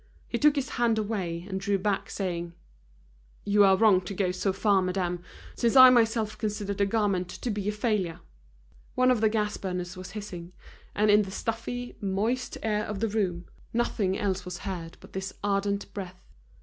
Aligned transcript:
He 0.27 0.39
took 0.39 0.55
his 0.55 0.69
hand 0.81 0.97
away, 0.97 1.45
and 1.47 1.61
drew 1.61 1.77
back, 1.77 2.09
saying: 2.09 2.53
"You 3.45 3.63
are 3.63 3.77
wrong 3.77 4.01
to 4.05 4.15
go 4.15 4.31
so 4.31 4.51
far, 4.51 4.81
madame, 4.81 5.21
since 5.53 5.75
I 5.75 5.91
myself 5.91 6.35
consider 6.39 6.73
the 6.73 6.87
garment 6.87 7.29
to 7.29 7.51
be 7.51 7.69
a 7.69 7.71
failure." 7.71 8.19
One 8.95 9.11
of 9.11 9.21
the 9.21 9.29
gas 9.29 9.57
burners 9.57 9.95
was 9.95 10.13
hissing, 10.17 10.53
and 10.95 11.11
in 11.11 11.21
the 11.21 11.29
stuffy, 11.29 11.97
moist 12.01 12.57
air 12.63 12.83
of 12.83 12.99
the 12.99 13.09
room, 13.09 13.45
nothing 13.73 14.17
else 14.17 14.43
was 14.43 14.57
heard 14.65 14.97
but 15.01 15.13
this 15.13 15.33
ardent 15.43 15.93
breath. 15.93 16.25